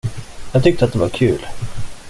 Jag 0.51 0.63
tyckte 0.63 0.85
att 0.85 0.93
det 0.93 0.99
var 0.99 1.09
kul. 1.09 1.45